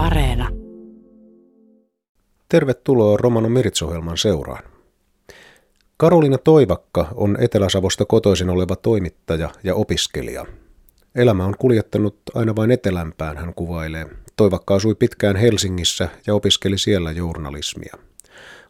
Areena. 0.00 0.48
Tervetuloa 2.48 3.16
Romano 3.16 3.48
Mirits-ohjelman 3.48 4.18
seuraan. 4.18 4.64
Karolina 5.96 6.38
Toivakka 6.38 7.08
on 7.14 7.36
Etelä-Savosta 7.40 8.04
kotoisin 8.04 8.50
oleva 8.50 8.76
toimittaja 8.76 9.50
ja 9.64 9.74
opiskelija. 9.74 10.46
Elämä 11.14 11.44
on 11.44 11.54
kuljettanut 11.58 12.16
aina 12.34 12.56
vain 12.56 12.70
etelämpään, 12.70 13.36
hän 13.36 13.54
kuvailee. 13.54 14.06
Toivakka 14.36 14.74
asui 14.74 14.94
pitkään 14.94 15.36
Helsingissä 15.36 16.08
ja 16.26 16.34
opiskeli 16.34 16.78
siellä 16.78 17.12
journalismia. 17.12 17.94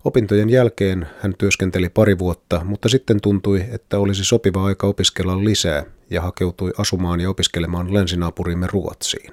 Opintojen 0.05 0.51
jälkeen 0.51 1.07
hän 1.21 1.35
työskenteli 1.39 1.89
pari 1.89 2.19
vuotta, 2.19 2.65
mutta 2.65 2.89
sitten 2.89 3.21
tuntui, 3.21 3.65
että 3.73 3.99
olisi 3.99 4.25
sopiva 4.25 4.65
aika 4.65 4.87
opiskella 4.87 5.45
lisää 5.45 5.85
ja 6.11 6.21
hakeutui 6.21 6.73
asumaan 6.79 7.21
ja 7.21 7.31
opiskelemaan 7.31 7.95
lensinaapurimme 7.95 8.67
Ruotsiin. 8.73 9.33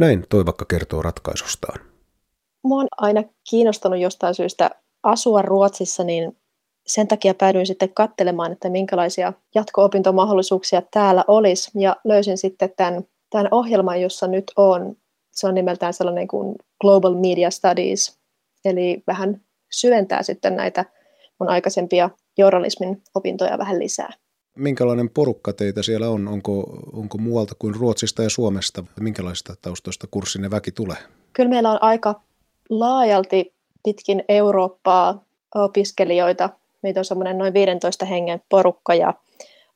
Näin 0.00 0.24
Toivakka 0.28 0.64
kertoo 0.64 1.02
ratkaisustaan. 1.02 1.80
Mua 2.62 2.80
on 2.80 2.88
aina 2.98 3.22
kiinnostanut 3.50 4.00
jostain 4.00 4.34
syystä 4.34 4.70
asua 5.02 5.42
Ruotsissa, 5.42 6.04
niin 6.04 6.36
sen 6.86 7.08
takia 7.08 7.34
päädyin 7.34 7.66
sitten 7.66 7.94
katselemaan, 7.94 8.52
että 8.52 8.70
minkälaisia 8.70 9.32
jatko-opintomahdollisuuksia 9.54 10.82
täällä 10.90 11.24
olisi. 11.28 11.70
Ja 11.74 11.96
löysin 12.04 12.38
sitten 12.38 12.72
tämän, 12.76 13.02
tämän 13.30 13.48
ohjelman, 13.50 14.00
jossa 14.00 14.26
nyt 14.26 14.44
on. 14.56 14.96
Se 15.30 15.46
on 15.46 15.54
nimeltään 15.54 15.94
sellainen 15.94 16.28
kuin 16.28 16.56
Global 16.80 17.14
Media 17.14 17.50
Studies, 17.50 18.18
eli 18.64 19.02
vähän 19.06 19.40
syventää 19.70 20.22
sitten 20.22 20.56
näitä 20.56 20.84
mun 21.38 21.48
aikaisempia 21.48 22.10
journalismin 22.38 23.02
opintoja 23.14 23.58
vähän 23.58 23.78
lisää. 23.78 24.12
Minkälainen 24.54 25.10
porukka 25.10 25.52
teitä 25.52 25.82
siellä 25.82 26.10
on? 26.10 26.28
Onko, 26.28 26.60
onko 26.92 27.18
muualta 27.18 27.54
kuin 27.58 27.74
Ruotsista 27.74 28.22
ja 28.22 28.30
Suomesta? 28.30 28.84
Minkälaista 29.00 29.54
taustoista 29.62 30.06
kurssinne 30.10 30.50
väki 30.50 30.72
tulee? 30.72 30.96
Kyllä 31.32 31.50
meillä 31.50 31.70
on 31.70 31.82
aika 31.82 32.20
laajalti 32.70 33.54
pitkin 33.84 34.24
Eurooppaa 34.28 35.24
opiskelijoita. 35.54 36.50
Meitä 36.82 37.00
on 37.00 37.04
semmoinen 37.04 37.38
noin 37.38 37.54
15 37.54 38.04
hengen 38.04 38.42
porukka 38.48 38.94
ja 38.94 39.14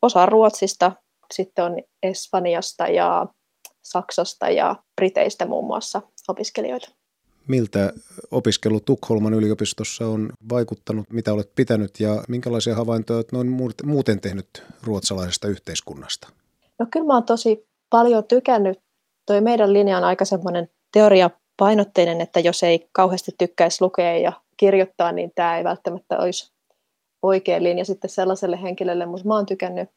osa 0.02 0.26
Ruotsista, 0.26 0.92
sitten 1.34 1.64
on 1.64 1.76
Espanjasta 2.02 2.88
ja 2.88 3.26
Saksasta 3.82 4.50
ja 4.50 4.76
Briteistä 4.96 5.46
muun 5.46 5.66
muassa 5.66 6.02
opiskelijoita. 6.28 6.90
Miltä 7.48 7.92
opiskelu 8.30 8.80
Tukholman 8.80 9.34
yliopistossa 9.34 10.06
on 10.06 10.32
vaikuttanut, 10.48 11.10
mitä 11.10 11.32
olet 11.32 11.50
pitänyt 11.54 12.00
ja 12.00 12.24
minkälaisia 12.28 12.74
havaintoja 12.74 13.16
olet 13.16 13.32
noin 13.32 13.48
muuten 13.84 14.20
tehnyt 14.20 14.46
ruotsalaisesta 14.82 15.48
yhteiskunnasta? 15.48 16.28
No 16.78 16.86
kyllä 16.90 17.06
mä 17.06 17.14
oon 17.14 17.24
tosi 17.24 17.66
paljon 17.90 18.24
tykännyt. 18.24 18.78
Toi 19.26 19.40
meidän 19.40 19.72
linja 19.72 19.98
on 19.98 20.04
aika 20.04 20.24
semmoinen 20.24 20.68
teoriapainotteinen, 20.92 22.20
että 22.20 22.40
jos 22.40 22.62
ei 22.62 22.88
kauheasti 22.92 23.32
tykkäisi 23.38 23.84
lukea 23.84 24.18
ja 24.18 24.32
kirjoittaa, 24.56 25.12
niin 25.12 25.32
tämä 25.34 25.58
ei 25.58 25.64
välttämättä 25.64 26.18
olisi 26.18 26.52
oikea 27.22 27.62
linja 27.62 27.84
sitten 27.84 28.10
sellaiselle 28.10 28.62
henkilölle, 28.62 29.06
mutta 29.06 29.28
mä 29.28 29.34
oon 29.34 29.46
tykännyt 29.46 29.88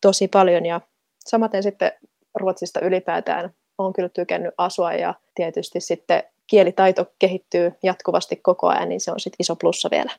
tosi 0.00 0.28
paljon 0.28 0.66
ja 0.66 0.80
samaten 1.24 1.62
sitten 1.62 1.92
Ruotsista 2.34 2.80
ylipäätään 2.80 3.50
olen 3.78 3.92
kyllä 3.92 4.08
tykännyt 4.08 4.54
asua 4.58 4.92
ja 4.92 5.14
tietysti 5.34 5.80
sitten 5.80 6.22
kielitaito 6.50 7.06
kehittyy 7.18 7.72
jatkuvasti 7.82 8.36
koko 8.36 8.68
ajan, 8.68 8.88
niin 8.88 9.00
se 9.00 9.12
on 9.12 9.20
sitten 9.20 9.36
iso 9.40 9.56
plussa 9.56 9.88
vielä. 9.90 10.10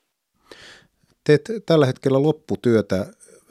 Teet 1.24 1.50
tällä 1.66 1.86
hetkellä 1.86 2.24
lopputyötä 2.24 3.06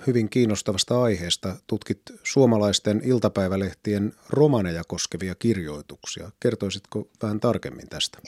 hyvin 0.06 0.30
kiinnostavasta 0.30 1.02
aiheesta. 1.02 1.56
Tutkit 1.66 2.00
suomalaisten 2.22 3.00
iltapäivälehtien 3.04 4.12
romaneja 4.30 4.82
koskevia 4.88 5.34
kirjoituksia. 5.34 6.30
Kertoisitko 6.40 7.08
vähän 7.22 7.40
tarkemmin 7.40 7.88
tästä? 7.88 8.18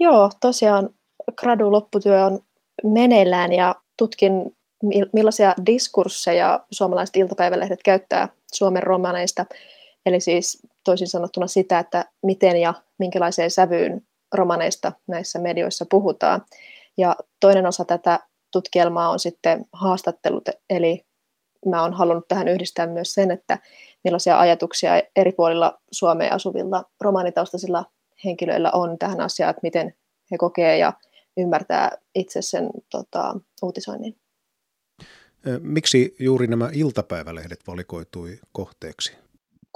Joo, 0.00 0.30
tosiaan 0.40 0.90
gradu 1.36 1.72
lopputyö 1.72 2.24
on 2.24 2.40
meneillään 2.84 3.52
ja 3.52 3.74
tutkin 3.98 4.32
millaisia 5.12 5.54
diskursseja 5.66 6.66
suomalaiset 6.70 7.16
iltapäivälehdet 7.16 7.80
käyttää 7.84 8.28
Suomen 8.52 8.82
romaneista. 8.82 9.46
Eli 10.06 10.20
siis 10.20 10.62
toisin 10.86 11.08
sanottuna 11.08 11.46
sitä, 11.46 11.78
että 11.78 12.04
miten 12.22 12.56
ja 12.56 12.74
minkälaiseen 12.98 13.50
sävyyn 13.50 14.02
romaneista 14.34 14.92
näissä 15.06 15.38
medioissa 15.38 15.86
puhutaan. 15.90 16.44
Ja 16.98 17.16
toinen 17.40 17.66
osa 17.66 17.84
tätä 17.84 18.20
tutkielmaa 18.52 19.10
on 19.10 19.18
sitten 19.18 19.64
haastattelut, 19.72 20.48
eli 20.70 21.06
mä 21.66 21.82
oon 21.82 21.92
halunnut 21.92 22.28
tähän 22.28 22.48
yhdistää 22.48 22.86
myös 22.86 23.14
sen, 23.14 23.30
että 23.30 23.58
millaisia 24.04 24.40
ajatuksia 24.40 25.02
eri 25.16 25.32
puolilla 25.32 25.80
Suomea 25.92 26.34
asuvilla 26.34 26.84
romaanitaustaisilla 27.00 27.84
henkilöillä 28.24 28.70
on 28.70 28.98
tähän 28.98 29.20
asiaan, 29.20 29.50
että 29.50 29.60
miten 29.62 29.94
he 30.30 30.38
kokee 30.38 30.78
ja 30.78 30.92
ymmärtää 31.36 31.98
itse 32.14 32.42
sen 32.42 32.70
tota, 32.90 33.34
uutisoinnin. 33.62 34.16
Miksi 35.60 36.16
juuri 36.18 36.46
nämä 36.46 36.70
iltapäivälehdet 36.72 37.60
valikoitui 37.66 38.38
kohteeksi? 38.52 39.25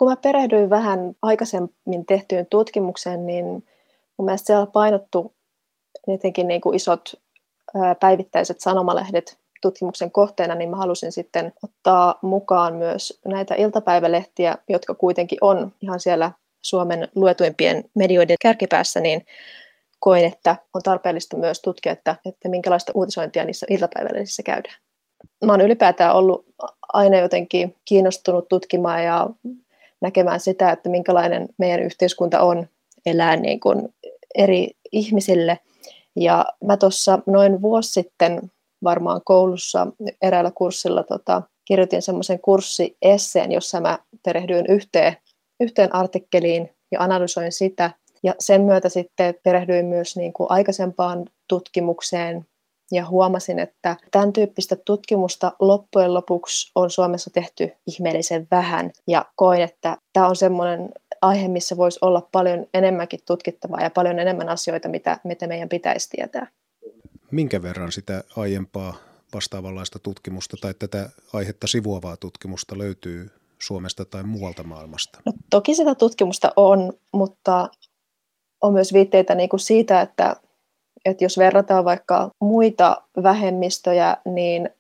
Kun 0.01 0.09
mä 0.09 0.17
perehdyin 0.17 0.71
vähän 0.71 1.15
aikaisemmin 1.23 2.07
tehtyyn 2.09 2.47
tutkimukseen, 2.47 3.27
niin 3.27 3.47
mun 4.17 4.25
mielestä 4.25 4.47
siellä 4.47 4.67
painottu 4.67 5.35
etenkin 6.09 6.49
niin 6.49 6.61
kuin 6.61 6.77
isot 6.77 7.15
päivittäiset 8.01 8.61
sanomalehdet 8.61 9.39
tutkimuksen 9.63 10.11
kohteena, 10.11 10.55
niin 10.55 10.71
mä 10.71 10.77
halusin 10.77 11.13
sitten 11.13 11.53
ottaa 11.65 12.19
mukaan 12.23 12.75
myös 12.75 13.21
näitä 13.27 13.55
iltapäivälehtiä, 13.55 14.59
jotka 14.69 14.95
kuitenkin 14.95 15.39
on 15.41 15.73
ihan 15.81 16.01
siellä 16.01 16.33
Suomen 16.63 17.09
luetuimpien 17.15 17.85
medioiden 17.95 18.37
kärkipäässä, 18.43 19.01
niin 19.01 19.27
koin, 19.99 20.25
että 20.25 20.57
on 20.75 20.83
tarpeellista 20.83 21.37
myös 21.37 21.61
tutkia, 21.61 21.93
että, 21.93 22.17
että 22.25 22.49
minkälaista 22.49 22.93
uutisointia 22.95 23.45
niissä 23.45 23.67
iltapäivälehdissä 23.71 24.43
käydään. 24.43 24.77
Mä 25.45 25.53
oon 25.53 25.61
ylipäätään 25.61 26.15
ollut 26.15 26.47
aina 26.93 27.19
jotenkin 27.19 27.77
kiinnostunut 27.85 28.49
tutkimaan 28.49 29.05
ja 29.05 29.31
näkemään 30.01 30.41
sitä, 30.41 30.71
että 30.71 30.89
minkälainen 30.89 31.49
meidän 31.59 31.83
yhteiskunta 31.83 32.41
on 32.41 32.67
elää 33.07 33.37
niin 33.37 33.61
kuin 33.61 33.95
eri 34.35 34.71
ihmisille. 34.93 35.59
Ja 36.17 36.45
mä 36.65 36.77
tuossa 36.77 37.19
noin 37.27 37.63
vuosi 37.63 37.93
sitten 37.93 38.51
varmaan 38.85 39.21
koulussa 39.25 39.87
eräällä 40.23 40.51
kurssilla 40.55 41.03
tota, 41.03 41.43
kirjoitin 41.65 42.03
semmoisen 42.03 42.41
kurssiesseen, 42.41 43.53
jossa 43.53 43.81
mä 43.81 43.99
perehdyin 44.25 44.67
yhteen, 44.69 45.17
yhteen 45.61 45.95
artikkeliin 45.95 46.71
ja 46.93 47.01
analysoin 47.01 47.53
sitä. 47.53 47.91
Ja 48.23 48.35
sen 48.39 48.63
myötä 48.63 48.89
sitten 48.89 49.35
perehdyin 49.43 49.87
myös 49.87 50.17
niin 50.17 50.33
kuin 50.33 50.51
aikaisempaan 50.51 51.25
tutkimukseen 51.49 52.47
ja 52.91 53.07
huomasin, 53.07 53.59
että 53.59 53.97
tämän 54.11 54.33
tyyppistä 54.33 54.77
tutkimusta 54.77 55.53
loppujen 55.59 56.15
lopuksi 56.15 56.73
on 56.75 56.91
Suomessa 56.91 57.31
tehty 57.31 57.73
ihmeellisen 57.87 58.49
vähän 58.51 58.91
ja 59.07 59.25
koin, 59.37 59.63
että 59.63 59.97
tämä 60.13 60.29
on 60.29 60.37
semmoinen 60.37 60.89
aihe, 61.23 61.49
missä 61.49 61.77
voisi 61.77 61.99
olla 62.03 62.29
paljon 62.33 62.67
enemmänkin 62.75 63.21
tutkittavaa 63.27 63.81
ja 63.81 63.91
paljon 63.91 64.19
enemmän 64.19 64.49
asioita, 64.49 64.89
mitä, 64.89 65.21
mitä 65.25 65.47
meidän 65.47 65.69
pitäisi 65.69 66.11
tietää. 66.11 66.47
Minkä 67.31 67.63
verran 67.63 67.93
sitä 67.93 68.25
aiempaa 68.37 68.95
vastaavanlaista 69.35 69.99
tutkimusta 69.99 70.57
tai 70.61 70.75
tätä 70.75 71.09
aihetta 71.33 71.67
sivuavaa 71.67 72.17
tutkimusta 72.17 72.79
löytyy 72.79 73.31
Suomesta 73.59 74.05
tai 74.05 74.23
muualta 74.23 74.63
maailmasta? 74.63 75.21
No, 75.27 75.33
toki 75.51 75.75
sitä 75.75 75.95
tutkimusta 75.95 76.53
on, 76.57 76.93
mutta 77.13 77.69
on 78.61 78.73
myös 78.73 78.93
viitteitä 78.93 79.35
niin 79.35 79.49
kuin 79.49 79.61
siitä, 79.61 80.01
että 80.01 80.37
että 81.05 81.25
jos 81.25 81.39
verrataan 81.39 81.85
vaikka 81.85 82.31
muita 82.41 83.03
vähemmistöjä, 83.23 84.17
niin 84.25 84.71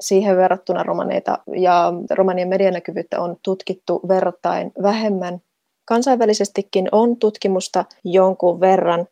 siihen 0.00 0.36
verrattuna 0.36 0.82
romaneita 0.82 1.38
ja 1.56 1.92
romanien 2.10 2.48
medianäkyvyyttä 2.48 3.20
on 3.20 3.36
tutkittu 3.42 4.00
verrattain 4.08 4.72
vähemmän. 4.82 5.40
Kansainvälisestikin 5.84 6.88
on 6.92 7.16
tutkimusta 7.16 7.84
jonkun 8.04 8.60
verran, 8.60 9.06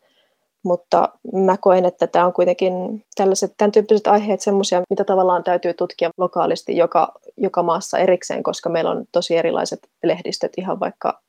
mutta 0.65 1.09
mä 1.33 1.56
koen, 1.61 1.85
että 1.85 2.06
tämä 2.06 2.27
on 2.27 2.33
kuitenkin 2.33 3.05
tällaiset, 3.15 3.55
tämän 3.56 3.73
tyyppiset 3.73 4.06
aiheet 4.06 4.41
semmoisia, 4.41 4.83
mitä 4.91 5.05
tavallaan 5.05 5.44
täytyy 5.44 5.75
tutkia 5.75 6.11
lokaalisti 6.17 6.77
joka, 6.77 7.12
joka 7.37 7.62
maassa 7.62 7.99
erikseen, 7.99 8.43
koska 8.43 8.69
meillä 8.69 8.91
on 8.91 9.05
tosi 9.12 9.37
erilaiset 9.37 9.89
lehdistöt 10.03 10.53
ihan 10.59 10.81
vaikka 10.81 11.21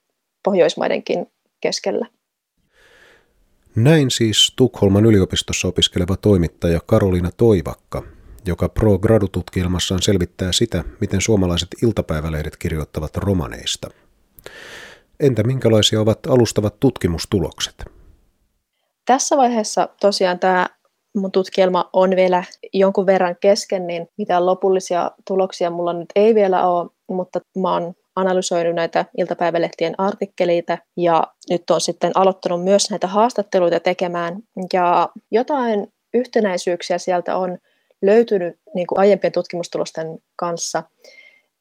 Pohjoismaidenkin 0.43 1.31
keskellä. 1.61 2.05
Näin 3.75 4.11
siis 4.11 4.53
Tukholman 4.55 5.05
yliopistossa 5.05 5.67
opiskeleva 5.67 6.17
toimittaja 6.17 6.79
Karolina 6.85 7.29
Toivakka, 7.37 8.03
joka 8.45 8.69
pro 8.69 8.99
gradututkielmassaan 8.99 10.01
selvittää 10.01 10.51
sitä, 10.51 10.83
miten 11.01 11.21
suomalaiset 11.21 11.69
iltapäivälehdet 11.83 12.57
kirjoittavat 12.57 13.17
romaneista. 13.17 13.89
Entä 15.19 15.43
minkälaisia 15.43 16.01
ovat 16.01 16.27
alustavat 16.27 16.79
tutkimustulokset? 16.79 17.85
Tässä 19.05 19.37
vaiheessa 19.37 19.89
tosiaan 20.01 20.39
tämä 20.39 20.67
mun 21.15 21.31
tutkielma 21.31 21.89
on 21.93 22.09
vielä 22.15 22.43
jonkun 22.73 23.05
verran 23.05 23.35
kesken, 23.39 23.87
niin 23.87 24.07
mitään 24.17 24.45
lopullisia 24.45 25.11
tuloksia 25.27 25.69
mulla 25.69 25.93
nyt 25.93 26.09
ei 26.15 26.35
vielä 26.35 26.67
ole, 26.67 26.89
mutta 27.09 27.39
mä 27.61 27.73
oon 27.73 27.93
analysoinut 28.15 28.75
näitä 28.75 29.05
iltapäivälehtien 29.17 29.95
artikkeleita 29.97 30.77
ja 30.97 31.27
nyt 31.49 31.69
on 31.69 31.81
sitten 31.81 32.11
aloittanut 32.15 32.63
myös 32.63 32.89
näitä 32.89 33.07
haastatteluita 33.07 33.79
tekemään. 33.79 34.37
Ja 34.73 35.09
jotain 35.31 35.93
yhtenäisyyksiä 36.13 36.97
sieltä 36.97 37.37
on 37.37 37.57
löytynyt 38.01 38.59
niin 38.75 38.87
kuin 38.87 38.99
aiempien 38.99 39.33
tutkimustulosten 39.33 40.19
kanssa. 40.35 40.83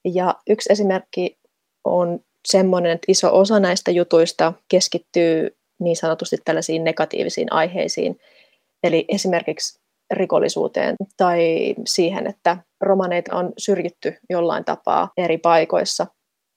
Ja 0.04 0.34
yksi 0.48 0.72
esimerkki 0.72 1.38
on 1.84 2.20
semmoinen, 2.46 2.92
että 2.92 3.04
iso 3.08 3.38
osa 3.38 3.60
näistä 3.60 3.90
jutuista 3.90 4.52
keskittyy 4.68 5.56
niin 5.78 5.96
sanotusti 5.96 6.36
tällaisiin 6.44 6.84
negatiivisiin 6.84 7.52
aiheisiin. 7.52 8.18
Eli 8.82 9.04
esimerkiksi 9.08 9.80
rikollisuuteen 10.10 10.96
tai 11.16 11.74
siihen, 11.86 12.26
että 12.26 12.56
romaneita 12.80 13.36
on 13.36 13.52
syrjitty 13.58 14.14
jollain 14.30 14.64
tapaa 14.64 15.10
eri 15.16 15.38
paikoissa. 15.38 16.06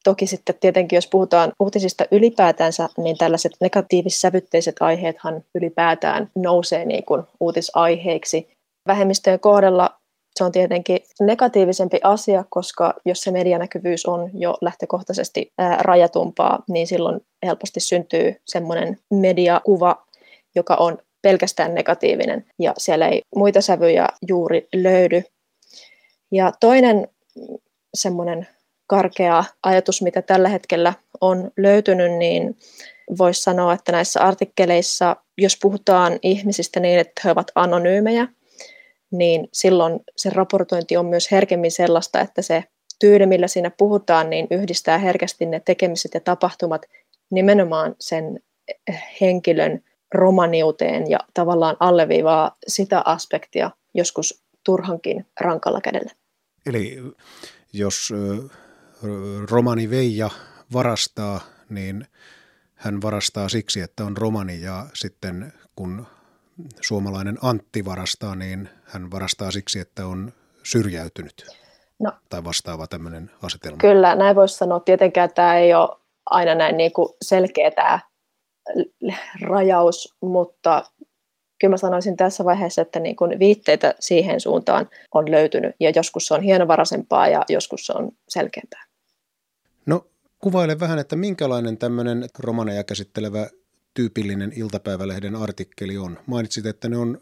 Toki 0.03 0.27
sitten 0.27 0.55
tietenkin, 0.59 0.97
jos 0.97 1.07
puhutaan 1.07 1.51
uutisista 1.59 2.05
ylipäätänsä, 2.11 2.89
niin 2.97 3.17
tällaiset 3.17 3.51
negatiivissävytteiset 3.61 4.75
aiheethan 4.79 5.44
ylipäätään 5.55 6.29
nousee 6.35 6.85
niin 6.85 7.05
kuin 7.05 7.23
uutisaiheiksi. 7.39 8.47
Vähemmistöjen 8.88 9.39
kohdalla 9.39 9.99
se 10.35 10.44
on 10.44 10.51
tietenkin 10.51 10.99
negatiivisempi 11.21 11.99
asia, 12.03 12.45
koska 12.49 12.94
jos 13.05 13.21
se 13.21 13.31
medianäkyvyys 13.31 14.05
on 14.05 14.29
jo 14.33 14.57
lähtökohtaisesti 14.61 15.51
rajatumpaa, 15.79 16.63
niin 16.69 16.88
silloin 16.88 17.21
helposti 17.45 17.79
syntyy 17.79 18.35
semmoinen 18.45 18.99
mediakuva, 19.13 20.05
joka 20.55 20.75
on 20.75 20.97
pelkästään 21.21 21.73
negatiivinen 21.73 22.45
ja 22.59 22.73
siellä 22.77 23.07
ei 23.07 23.21
muita 23.35 23.61
sävyjä 23.61 24.07
juuri 24.27 24.67
löydy. 24.75 25.23
Ja 26.31 26.51
toinen 26.59 27.07
semmoinen 27.94 28.47
karkea 28.88 29.44
ajatus, 29.63 30.01
mitä 30.01 30.22
tällä 30.22 30.50
hetkellä 30.50 30.94
on 31.22 31.51
löytynyt, 31.57 32.12
niin 32.12 32.57
voisi 33.18 33.42
sanoa, 33.42 33.74
että 33.74 33.92
näissä 33.92 34.19
artikkeleissa, 34.22 35.16
jos 35.38 35.57
puhutaan 35.62 36.19
ihmisistä 36.24 36.80
niin, 36.80 37.00
että 37.00 37.22
he 37.24 37.31
ovat 37.31 37.51
anonyymejä, 37.56 38.28
niin 39.12 39.50
silloin 39.54 40.00
se 40.16 40.30
raportointi 40.30 40.98
on 40.98 41.06
myös 41.06 41.31
herkemmin 41.31 41.72
sellaista, 41.72 42.22
että 42.22 42.42
se 42.42 42.63
tyyli, 43.00 43.25
millä 43.25 43.48
siinä 43.48 43.72
puhutaan, 43.78 44.30
niin 44.30 44.48
yhdistää 44.51 44.98
herkästi 44.98 45.45
ne 45.45 45.62
tekemiset 45.66 46.13
ja 46.13 46.19
tapahtumat 46.19 46.86
nimenomaan 47.30 47.95
sen 48.00 48.40
henkilön 49.22 49.83
romaniuteen 50.13 51.10
ja 51.10 51.19
tavallaan 51.33 51.78
alleviivaa 51.80 52.57
sitä 52.68 53.01
aspektia 53.06 53.72
joskus 53.94 54.44
turhankin 54.63 55.25
rankalla 55.40 55.81
kädellä. 55.81 56.12
Eli 56.66 56.98
jos 57.74 58.13
romani 59.49 59.89
Veija 59.89 60.29
varastaa, 60.73 61.41
niin 61.69 62.07
hän 62.75 63.01
varastaa 63.01 63.49
siksi, 63.49 63.81
että 63.81 64.05
on 64.05 64.17
romani 64.17 64.61
ja 64.61 64.85
sitten 64.94 65.53
kun 65.75 66.07
suomalainen 66.81 67.38
Antti 67.41 67.85
varastaa, 67.85 68.35
niin 68.35 68.69
hän 68.83 69.11
varastaa 69.11 69.51
siksi, 69.51 69.79
että 69.79 70.07
on 70.07 70.33
syrjäytynyt. 70.63 71.47
No, 71.99 72.11
tai 72.29 72.44
vastaava 72.44 72.88
tämmöinen 72.88 73.31
asetelma. 73.44 73.77
Kyllä, 73.77 74.15
näin 74.15 74.35
voisi 74.35 74.57
sanoa. 74.57 74.79
Tietenkään 74.79 75.33
tämä 75.35 75.57
ei 75.57 75.73
ole 75.73 75.89
aina 76.25 76.55
näin 76.55 76.77
niin 76.77 76.94
kuin 76.94 77.09
selkeä 77.21 77.71
tämä 77.71 77.99
rajaus, 79.41 80.15
mutta 80.21 80.83
kyllä 81.59 81.73
mä 81.73 81.77
sanoisin 81.77 82.17
tässä 82.17 82.45
vaiheessa, 82.45 82.81
että 82.81 82.99
niin 82.99 83.15
kuin 83.15 83.39
viitteitä 83.39 83.95
siihen 83.99 84.39
suuntaan 84.39 84.89
on 85.13 85.31
löytynyt 85.31 85.75
ja 85.79 85.91
joskus 85.95 86.27
se 86.27 86.33
on 86.33 86.41
hienovaraisempaa 86.41 87.27
ja 87.27 87.44
joskus 87.49 87.85
se 87.85 87.94
on 87.94 88.11
selkeämpää. 88.29 88.87
No 89.88 90.07
kuvaile 90.39 90.80
vähän, 90.80 91.00
että 91.00 91.16
minkälainen 91.16 91.78
tämmöinen 91.78 92.30
romaneja 92.39 92.84
käsittelevä 92.84 93.48
tyypillinen 93.94 94.54
iltapäivälehden 94.56 95.36
artikkeli 95.36 95.98
on. 95.98 96.19
Mainitsit, 96.25 96.66
että 96.66 96.89
ne 96.89 96.98
on 96.98 97.19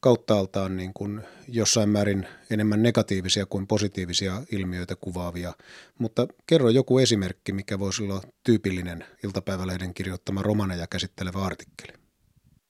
kauttaaltaan 0.00 0.76
niin 0.76 0.94
kuin 0.94 1.20
jossain 1.48 1.88
määrin 1.88 2.26
enemmän 2.50 2.82
negatiivisia 2.82 3.46
kuin 3.46 3.66
positiivisia 3.66 4.42
ilmiöitä 4.52 4.96
kuvaavia. 4.96 5.52
Mutta 5.98 6.26
kerro 6.46 6.68
joku 6.68 6.98
esimerkki, 6.98 7.52
mikä 7.52 7.78
voisi 7.78 8.02
olla 8.02 8.22
tyypillinen 8.44 9.04
iltapäivälehden 9.24 9.94
kirjoittama 9.94 10.42
romaneja 10.42 10.86
käsittelevä 10.86 11.38
artikkeli. 11.38 11.92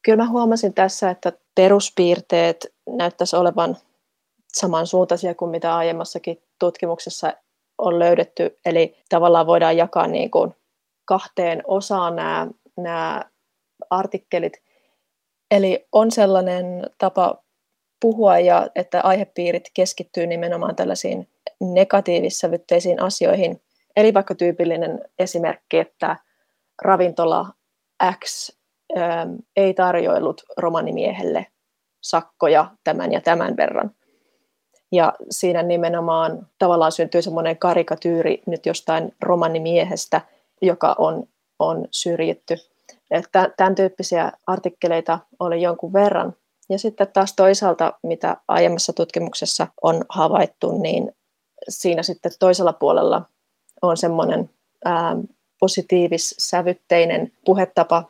Kyllä 0.02 0.24
mä 0.24 0.28
huomasin 0.30 0.74
tässä, 0.74 1.10
että 1.10 1.32
peruspiirteet 1.54 2.66
näyttäisi 2.86 3.36
olevan 3.36 3.76
samansuuntaisia 4.52 5.34
kuin 5.34 5.50
mitä 5.50 5.76
aiemmassakin 5.76 6.38
tutkimuksessa 6.58 7.34
on 7.78 7.98
löydetty. 7.98 8.58
Eli 8.66 8.96
tavallaan 9.08 9.46
voidaan 9.46 9.76
jakaa 9.76 10.06
niin 10.06 10.30
kuin 10.30 10.54
kahteen 11.04 11.62
osaan 11.66 12.16
nämä, 12.16 12.48
nämä 12.76 13.24
artikkelit– 13.90 14.52
Eli 15.50 15.86
on 15.92 16.10
sellainen 16.10 16.90
tapa 16.98 17.42
puhua 18.00 18.38
ja 18.38 18.68
että 18.74 19.00
aihepiirit 19.00 19.70
keskittyy 19.74 20.26
nimenomaan 20.26 20.76
tällaisiin 20.76 21.28
negatiivissävytteisiin 21.60 23.02
asioihin. 23.02 23.62
Eli 23.96 24.14
vaikka 24.14 24.34
tyypillinen 24.34 25.00
esimerkki, 25.18 25.78
että 25.78 26.16
ravintola 26.82 27.46
X 28.24 28.50
ähm, 28.96 29.34
ei 29.56 29.74
tarjoillut 29.74 30.42
romanimiehelle 30.56 31.46
sakkoja 32.00 32.70
tämän 32.84 33.12
ja 33.12 33.20
tämän 33.20 33.56
verran. 33.56 33.90
Ja 34.92 35.12
siinä 35.30 35.62
nimenomaan 35.62 36.46
tavallaan 36.58 36.92
syntyy 36.92 37.22
semmoinen 37.22 37.58
karikatyyri 37.58 38.42
nyt 38.46 38.66
jostain 38.66 39.14
romanimiehestä, 39.22 40.20
joka 40.62 40.94
on, 40.98 41.24
on 41.58 41.88
syrjitty. 41.90 42.56
Että 43.10 43.50
tämän 43.56 43.74
tyyppisiä 43.74 44.32
artikkeleita 44.46 45.18
oli 45.40 45.62
jonkun 45.62 45.92
verran. 45.92 46.34
Ja 46.68 46.78
sitten 46.78 47.08
taas 47.12 47.34
toisaalta, 47.36 47.92
mitä 48.02 48.36
aiemmassa 48.48 48.92
tutkimuksessa 48.92 49.66
on 49.82 50.04
havaittu, 50.08 50.78
niin 50.78 51.12
siinä 51.68 52.02
sitten 52.02 52.32
toisella 52.38 52.72
puolella 52.72 53.22
on 53.82 53.96
semmoinen 53.96 54.50
positiivis-sävytteinen 55.60 57.32
puhetapa, 57.44 58.04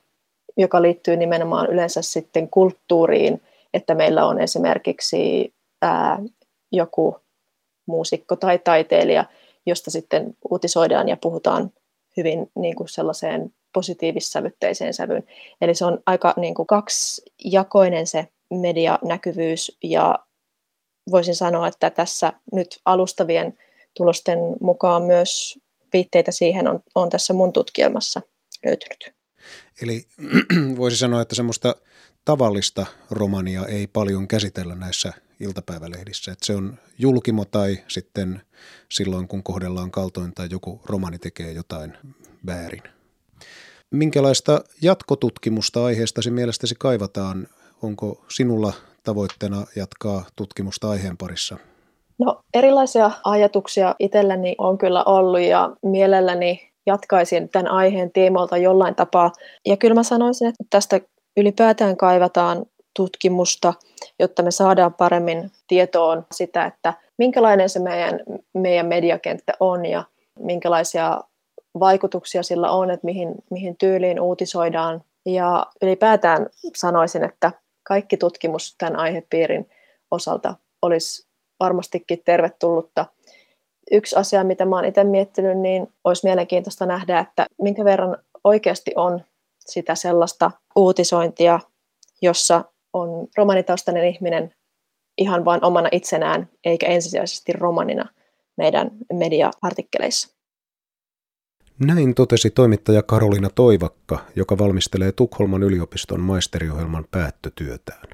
joka 0.57 0.83
liittyy 0.83 1.17
nimenomaan 1.17 1.67
yleensä 1.71 2.03
sitten 2.03 2.51
kulttuuriin, 2.51 3.43
että 3.75 3.95
meillä 3.95 4.27
on 4.27 4.41
esimerkiksi 4.41 5.55
ää, 5.83 6.19
joku 6.73 7.17
muusikko 7.87 8.37
tai 8.37 8.59
taiteilija, 8.59 9.25
josta 9.67 9.91
sitten 9.91 10.37
uutisoidaan 10.51 11.09
ja 11.09 11.17
puhutaan 11.17 11.73
hyvin 12.17 12.51
niin 12.57 12.77
kuin 12.77 12.89
sellaiseen 12.89 13.53
positiivissävytteiseen 13.73 14.95
sävyyn. 14.95 15.25
Eli 15.61 15.75
se 15.75 15.85
on 15.85 15.99
aika 16.07 16.35
niin 16.37 16.55
kuin 16.55 16.67
kaksijakoinen 16.67 18.07
se 18.07 18.29
medianäkyvyys 18.51 19.79
ja 19.83 20.19
voisin 21.11 21.35
sanoa, 21.35 21.69
että 21.69 21.91
tässä 21.91 22.33
nyt 22.53 22.81
alustavien 22.85 23.59
tulosten 23.97 24.39
mukaan 24.61 25.03
myös 25.03 25.59
viitteitä 25.93 26.33
siihen 26.33 26.69
on, 26.69 26.81
on 26.95 27.11
tässä 27.11 27.35
mun 27.35 27.53
tutkielmassa 27.53 28.23
löytynyt. 28.65 29.15
Eli 29.83 30.07
voisi 30.79 30.97
sanoa, 30.97 31.23
että 31.23 31.35
semmoista 31.35 31.77
tavallista 32.25 32.87
romania 33.11 33.67
ei 33.67 33.87
paljon 33.87 34.29
käsitellä 34.29 34.75
näissä 34.75 35.13
iltapäivälehdissä. 35.41 36.33
Että 36.33 36.47
se 36.47 36.55
on 36.55 36.79
julkimo 36.99 37.45
tai 37.45 37.79
sitten 37.89 38.43
silloin, 38.89 39.29
kun 39.29 39.43
kohdellaan 39.43 39.91
kaltoin 39.91 40.35
tai 40.35 40.49
joku 40.51 40.81
romani 40.85 41.19
tekee 41.19 41.53
jotain 41.53 41.97
väärin. 42.47 42.83
Minkälaista 43.91 44.65
jatkotutkimusta 44.83 45.85
aiheestasi 45.85 46.31
mielestäsi 46.31 46.75
kaivataan? 46.79 47.49
Onko 47.83 48.25
sinulla 48.29 48.73
tavoitteena 49.03 49.67
jatkaa 49.77 50.27
tutkimusta 50.37 50.91
aiheen 50.91 51.17
parissa? 51.17 51.57
No 52.19 52.43
erilaisia 52.55 53.11
ajatuksia 53.25 53.95
itselläni 53.99 54.55
on 54.59 54.79
kyllä 54.79 55.05
ollut 55.05 55.41
ja 55.41 55.77
mielelläni 55.83 56.73
jatkaisin 56.87 57.49
tämän 57.49 57.69
aiheen 57.73 58.13
tiimoilta 58.13 58.57
jollain 58.57 58.95
tapaa. 58.95 59.33
Ja 59.67 59.77
kyllä 59.77 59.95
mä 59.95 60.03
sanoisin, 60.03 60.49
että 60.49 60.65
tästä 60.71 61.01
ylipäätään 61.37 61.97
kaivataan 61.97 62.67
tutkimusta, 62.99 63.75
jotta 64.19 64.43
me 64.43 64.51
saadaan 64.51 64.95
paremmin 64.95 65.51
tietoon 65.69 66.27
sitä, 66.33 66.65
että 66.65 66.95
minkälainen 67.19 67.69
se 67.69 67.79
meidän, 67.79 68.21
meidän 68.55 68.87
mediakenttä 68.87 69.53
on 69.61 69.87
ja 69.87 70.05
minkälaisia 70.39 71.21
vaikutuksia 71.81 72.43
sillä 72.43 72.71
on, 72.71 72.91
että 72.91 73.05
mihin, 73.05 73.35
mihin 73.51 73.77
tyyliin 73.77 74.21
uutisoidaan. 74.21 75.05
Ja 75.27 75.67
ylipäätään 75.83 76.47
sanoisin, 76.77 77.25
että 77.25 77.53
kaikki 77.83 78.17
tutkimus 78.17 78.75
tämän 78.79 78.97
aihepiirin 78.97 79.71
osalta 80.11 80.55
olisi 80.83 81.27
varmastikin 81.61 82.23
tervetullutta. 82.25 83.07
Yksi 83.91 84.17
asia, 84.17 84.45
mitä 84.45 84.65
mä 84.65 84.87
itse 84.87 85.05
miettinyt, 85.05 85.59
niin 85.59 85.93
olisi 86.05 86.27
mielenkiintoista 86.27 86.87
nähdä, 86.87 87.19
että 87.19 87.47
minkä 87.63 87.85
verran 87.85 88.17
oikeasti 88.45 88.93
on 88.97 89.21
sitä 89.59 89.95
sellaista 89.95 90.51
uutisointia, 90.77 91.61
jossa 92.23 92.65
on 92.93 93.29
romanitaustainen 93.37 94.05
ihminen 94.05 94.55
ihan 95.19 95.45
vain 95.45 95.65
omana 95.65 95.89
itsenään, 95.93 96.49
eikä 96.65 96.87
ensisijaisesti 96.87 97.53
romanina 97.53 98.09
meidän 98.57 98.91
media-artikkeleissa. 99.13 100.39
Näin 101.87 102.15
totesi 102.15 102.51
toimittaja 102.51 103.03
Karolina 103.03 103.51
Toivakka, 103.55 104.19
joka 104.37 104.59
valmistelee 104.59 105.13
Tukholman 105.13 105.63
yliopiston 105.63 106.21
maisteriohjelman 106.21 107.05
päättötyötään. 107.11 108.09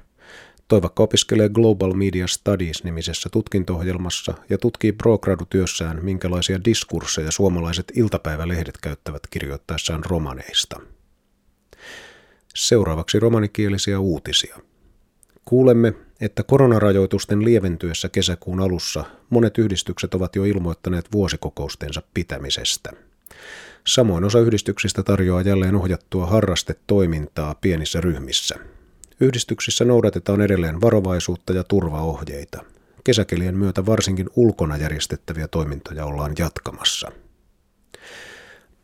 Toivakka 0.67 1.03
opiskelee 1.03 1.49
Global 1.49 1.93
Media 1.93 2.27
Studies-nimisessä 2.27 3.29
tutkinto-ohjelmassa 3.31 4.33
ja 4.49 4.57
tutkii 4.57 4.91
progradu-työssään, 4.91 6.05
minkälaisia 6.05 6.65
diskursseja 6.65 7.31
suomalaiset 7.31 7.85
iltapäivälehdet 7.95 8.77
käyttävät 8.81 9.21
kirjoittaessaan 9.29 10.03
romaneista. 10.05 10.79
Seuraavaksi 12.55 13.19
romanikielisiä 13.19 13.99
uutisia. 13.99 14.57
Kuulemme, 15.45 15.93
että 16.21 16.43
koronarajoitusten 16.43 17.45
lieventyessä 17.45 18.09
kesäkuun 18.09 18.59
alussa 18.59 19.05
monet 19.29 19.57
yhdistykset 19.57 20.13
ovat 20.13 20.35
jo 20.35 20.43
ilmoittaneet 20.43 21.11
vuosikokoustensa 21.11 22.01
pitämisestä. 22.13 22.91
Samoin 23.87 24.23
osa 24.23 24.39
yhdistyksistä 24.39 25.03
tarjoaa 25.03 25.41
jälleen 25.41 25.75
ohjattua 25.75 26.25
harrastetoimintaa 26.25 27.55
pienissä 27.55 28.01
ryhmissä. 28.01 28.55
Yhdistyksissä 29.19 29.85
noudatetaan 29.85 30.41
edelleen 30.41 30.81
varovaisuutta 30.81 31.53
ja 31.53 31.63
turvaohjeita. 31.63 32.63
Kesäkelien 33.03 33.57
myötä 33.57 33.85
varsinkin 33.85 34.29
ulkona 34.35 34.77
järjestettäviä 34.77 35.47
toimintoja 35.47 36.05
ollaan 36.05 36.33
jatkamassa. 36.37 37.11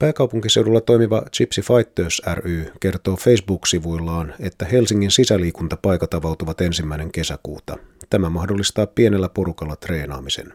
Pääkaupunkiseudulla 0.01 0.81
toimiva 0.81 1.23
Gypsy 1.37 1.61
Fighters 1.61 2.21
ry 2.33 2.65
kertoo 2.79 3.15
Facebook-sivuillaan, 3.15 4.33
että 4.39 4.65
Helsingin 4.65 5.11
sisäliikuntapaikat 5.11 6.13
avautuvat 6.13 6.61
ensimmäinen 6.61 7.11
kesäkuuta. 7.11 7.77
Tämä 8.09 8.29
mahdollistaa 8.29 8.87
pienellä 8.87 9.29
porukalla 9.29 9.75
treenaamisen. 9.75 10.53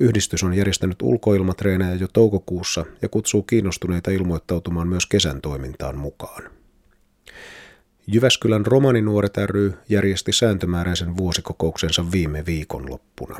Yhdistys 0.00 0.42
on 0.42 0.54
järjestänyt 0.54 1.02
ulkoilmatreenejä 1.02 1.94
jo 1.94 2.08
toukokuussa 2.12 2.84
ja 3.02 3.08
kutsuu 3.08 3.42
kiinnostuneita 3.42 4.10
ilmoittautumaan 4.10 4.88
myös 4.88 5.06
kesän 5.06 5.40
toimintaan 5.40 5.98
mukaan. 5.98 6.42
Jyväskylän 8.06 8.66
romaninuoret 8.66 9.36
ry 9.36 9.72
järjesti 9.88 10.32
sääntömääräisen 10.32 11.16
vuosikokouksensa 11.16 12.12
viime 12.12 12.46
viikonloppuna. 12.46 13.36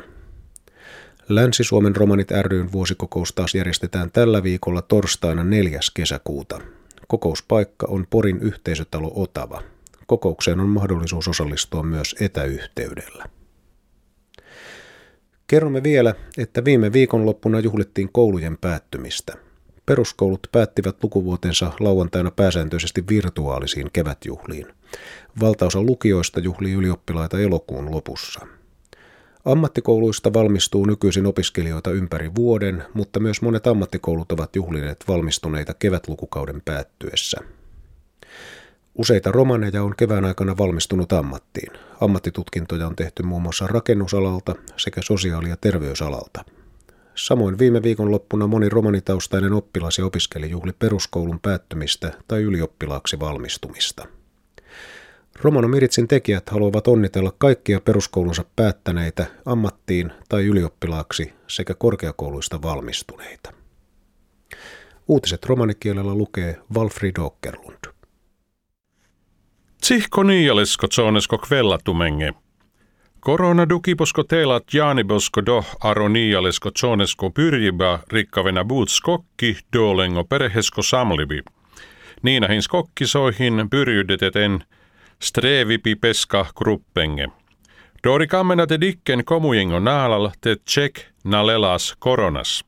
Länsi-Suomen 1.29 1.95
romanit 1.95 2.31
ryn 2.41 2.71
vuosikokous 2.71 3.33
taas 3.33 3.55
järjestetään 3.55 4.11
tällä 4.11 4.43
viikolla 4.43 4.81
torstaina 4.81 5.43
4. 5.43 5.79
kesäkuuta. 5.93 6.61
Kokouspaikka 7.07 7.87
on 7.89 8.07
Porin 8.09 8.39
yhteisötalo 8.41 9.11
Otava. 9.15 9.61
Kokoukseen 10.07 10.59
on 10.59 10.69
mahdollisuus 10.69 11.27
osallistua 11.27 11.83
myös 11.83 12.15
etäyhteydellä. 12.19 13.25
Kerromme 15.47 15.83
vielä, 15.83 16.15
että 16.37 16.65
viime 16.65 16.93
viikonloppuna 16.93 17.59
juhlittiin 17.59 18.09
koulujen 18.11 18.57
päättymistä. 18.57 19.33
Peruskoulut 19.85 20.47
päättivät 20.51 21.03
lukuvuotensa 21.03 21.71
lauantaina 21.79 22.31
pääsääntöisesti 22.31 23.03
virtuaalisiin 23.09 23.89
kevätjuhliin. 23.93 24.67
Valtaosa 25.39 25.81
lukioista 25.81 26.39
juhlii 26.39 26.73
ylioppilaita 26.73 27.39
elokuun 27.39 27.91
lopussa. 27.91 28.47
Ammattikouluista 29.45 30.33
valmistuu 30.33 30.85
nykyisin 30.85 31.25
opiskelijoita 31.25 31.91
ympäri 31.91 32.31
vuoden, 32.35 32.83
mutta 32.93 33.19
myös 33.19 33.41
monet 33.41 33.67
ammattikoulut 33.67 34.31
ovat 34.31 34.55
juhlineet 34.55 35.03
valmistuneita 35.07 35.73
kevätlukukauden 35.73 36.61
päättyessä. 36.65 37.37
Useita 38.95 39.31
romaneja 39.31 39.83
on 39.83 39.95
kevään 39.97 40.25
aikana 40.25 40.57
valmistunut 40.57 41.13
ammattiin. 41.13 41.71
Ammattitutkintoja 42.01 42.87
on 42.87 42.95
tehty 42.95 43.23
muun 43.23 43.41
muassa 43.41 43.67
rakennusalalta 43.67 44.55
sekä 44.77 45.01
sosiaali- 45.03 45.49
ja 45.49 45.57
terveysalalta. 45.57 46.45
Samoin 47.15 47.59
viime 47.59 47.83
viikon 47.83 48.11
loppuna 48.11 48.47
moni 48.47 48.69
romanitaustainen 48.69 49.53
oppilas 49.53 49.97
ja 49.97 50.05
opiskeli 50.05 50.49
juhli 50.49 50.73
peruskoulun 50.73 51.39
päättymistä 51.39 52.11
tai 52.27 52.41
ylioppilaaksi 52.41 53.19
valmistumista. 53.19 54.07
Romano 55.41 55.67
Miritsin 55.67 56.07
tekijät 56.07 56.49
haluavat 56.49 56.87
onnitella 56.87 57.33
kaikkia 57.37 57.79
peruskoulunsa 57.79 58.45
päättäneitä 58.55 59.25
ammattiin 59.45 60.11
tai 60.29 60.45
ylioppilaaksi 60.45 61.33
sekä 61.47 61.73
korkeakouluista 61.73 62.61
valmistuneita. 62.61 63.53
Uutiset 65.07 65.45
romanikielellä 65.45 66.15
lukee 66.15 66.57
Walfrid 66.75 67.15
Åkerlund. 67.19 67.91
Tsihko 69.81 70.23
niialesko 70.23 70.87
tsonesko 70.87 71.37
kvellatumenge. 71.37 72.33
Korona 73.19 73.69
dukiposko 73.69 74.23
teelat 74.23 74.63
jaanibosko 74.73 75.45
do 75.45 75.63
aro 75.79 76.07
niialesko 76.07 76.71
tsonesko 76.71 77.29
pyrjiba 77.29 77.99
rikkavena 78.11 78.65
buut 78.65 78.89
skokki 78.89 79.57
dolengo 79.73 80.23
perehesko 80.23 80.81
samlibi. 80.81 81.39
Niinahin 82.21 82.61
skokkisoihin 82.61 83.69
pyrjydeteten 83.69 84.63
strevipi 85.21 85.95
peska 85.95 86.45
gruppenge. 86.55 87.27
Dori 88.03 88.27
kammena 88.27 88.67
te 88.67 88.81
dikken 88.81 89.25
komujengo 89.25 89.79
naalal 89.79 90.29
te 90.41 90.55
tsek 90.55 91.05
nalelas 91.23 91.95
koronas. 91.99 92.63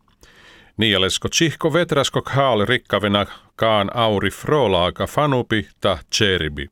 Niialesko 0.78 1.30
tsihko 1.30 1.74
vetrasko 1.74 2.22
haal 2.26 2.66
rikkavena 2.66 3.26
kaan 3.56 3.90
auri 3.94 4.30
frolaaga 4.30 5.08
fanupi 5.08 5.68
ta 5.82 5.98
tseribi. 6.10 6.68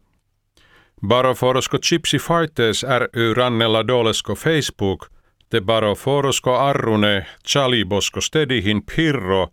Baroforosko 1.07 1.77
Chipsi 1.77 2.19
Fighters 2.19 2.83
ry 2.83 3.33
rannella 3.33 3.87
dolesko 3.87 4.35
Facebook, 4.35 5.09
te 5.49 5.61
baroforosko 5.61 6.57
arrune 6.57 7.25
chalibosko 7.47 8.21
stedihin 8.21 8.81
pirro, 8.95 9.47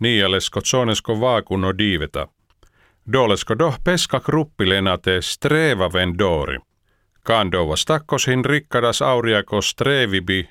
nialesko 0.00 0.60
zonesko 0.60 1.20
vaakuno 1.20 1.78
diiveta. 1.78 2.28
Dolesko 3.12 3.58
doh 3.58 3.78
peska 3.84 4.20
kruppilena 4.20 4.98
te 4.98 5.22
streva 5.22 5.92
vendori. 5.92 6.58
Kandova 7.24 7.76
stakkosin 7.76 8.44
rikkadas 8.44 9.02
auriako 9.02 9.62
strevibi, 9.62 10.48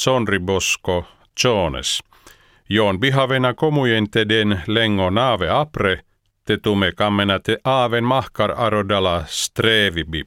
zonribosko, 0.00 1.04
zones. 1.42 2.02
Joon 2.68 3.00
bihavena 3.00 3.54
komujenteden 3.54 4.62
lengo 4.66 5.10
naave 5.10 5.50
apre– 5.50 6.00
te 6.44 6.56
tume 6.56 6.92
kammenate 6.92 7.58
aaven 7.64 8.04
mahkar 8.04 8.52
arodala 8.56 9.24
strevibi. 9.26 10.24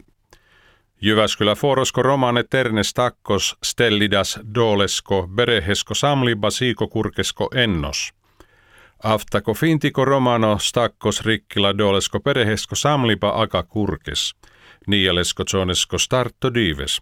Jyväskylä 1.01 1.55
forosko 1.55 2.01
romane 2.01 2.43
ternes 2.43 2.93
takkos 2.93 3.55
stellidas 3.63 4.39
dolesko 4.55 5.27
berehesko 5.35 5.93
samliba 5.93 6.49
siiko 6.49 6.87
kurkesko 6.87 7.49
ennos. 7.55 8.13
Aftako 9.03 9.53
fintiko 9.53 10.05
romano 10.05 10.59
stakkos 10.59 11.21
rikkila 11.25 11.77
dolesko 11.77 12.19
perehesko 12.19 12.75
samliba 12.75 13.41
aka 13.41 13.63
kurkes. 13.63 14.35
Nialesko 14.87 15.43
zonesko 15.51 15.97
starto 15.97 16.53
dives. 16.53 17.01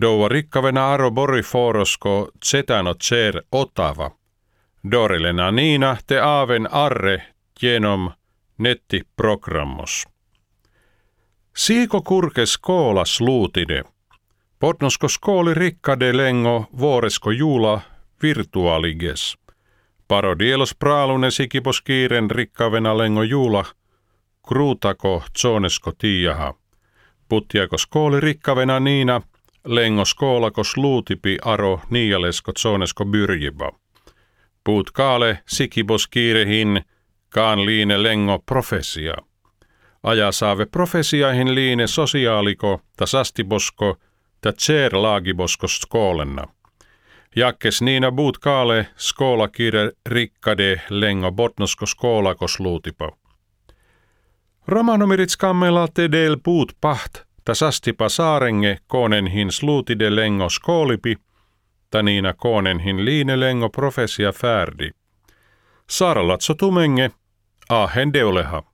Doua 0.00 0.28
rikkavena 0.28 0.92
aro 0.92 1.10
bori 1.10 1.42
forosko 1.42 2.28
zetano 2.44 2.94
cer 2.94 3.42
otava. 3.52 4.10
Dorilena 4.92 5.50
niina 5.50 5.96
te 6.06 6.20
aaven 6.20 6.68
arre 6.72 7.22
genom 7.60 8.10
nettiprogrammos. 8.58 10.04
Siiko 11.56 12.02
kurkes 12.02 12.58
koolas 12.58 13.20
luutide. 13.20 13.84
Podnosko 14.58 15.08
skooli 15.08 15.54
rikkade 15.54 16.16
lengo 16.16 16.66
vuoresko 16.78 17.30
juula 17.30 17.80
virtuaaliges. 18.22 19.36
Parodielos 20.10 20.74
praalune 20.74 21.30
sikipos 21.30 21.80
kiiren 21.80 22.30
rikkavena 22.30 22.98
lengo 22.98 23.22
juula 23.22 23.64
kruutako 24.48 25.22
zonesko 25.38 25.92
tiijaha. 25.92 26.54
Puttiako 27.28 27.78
skooli 27.78 28.20
rikkavena 28.20 28.80
niina 28.80 29.20
lengo 29.64 30.04
skoolakos 30.04 30.76
luutipi 30.76 31.38
aro 31.44 31.80
niialesko 31.90 32.52
zonesko 32.58 33.04
byrjiba. 33.04 33.72
Puut 34.64 34.90
kaale 34.90 35.38
sikipos 35.48 36.06
kiirehin 36.06 36.82
kaan 37.28 37.66
liine 37.66 38.02
lengo 38.02 38.38
profesia. 38.38 39.14
Aja 40.02 40.32
saave 40.32 40.66
profesiaihin 40.66 41.54
liine 41.54 41.86
sosiaaliko 41.86 42.80
ta 42.96 43.06
sastibosko 43.06 43.96
ta 44.40 44.52
tser 44.52 45.02
laagibosko 45.02 45.68
skoolenna. 45.68 46.46
Jakkes 47.36 47.82
niina 47.82 48.12
buut 48.12 48.38
kaale 48.38 48.86
skoola 48.96 49.48
kire 49.48 49.90
rikkade 50.06 50.80
lengo 50.88 51.32
botnosko 51.32 51.86
skoolakos 51.86 52.60
luutipa. 52.60 53.12
Romanomirit 54.66 55.30
skammela 55.30 55.88
te 55.88 56.12
del 56.12 56.36
puut 56.42 56.72
paht 56.80 57.22
ta 57.44 57.54
sastipa 57.54 58.08
saarenge 58.08 58.78
koonenhin 58.86 59.52
sluutide 59.52 60.16
lengo 60.16 60.48
ta 61.90 62.02
niina 62.02 62.34
koonenhin 62.34 63.04
liine 63.04 63.40
lengo 63.40 63.68
profesia 63.68 64.32
färdi. 64.32 64.90
Saaralatso 65.90 66.54
tumenge, 66.54 67.10
Ahen 67.68 68.12
deuleha. 68.12 68.69